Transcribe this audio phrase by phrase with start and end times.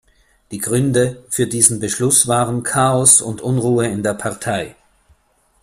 [0.49, 4.75] Die Gründe für diesen Beschluss waren Chaos und Unruhe in der Partei.